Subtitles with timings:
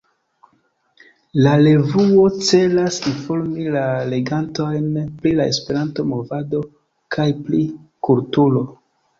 [1.47, 3.83] La revuo celas informi la
[4.15, 4.89] legantojn
[5.21, 6.63] pri la Esperanto-movado
[7.19, 7.65] kaj pri
[8.11, 8.67] kulturo.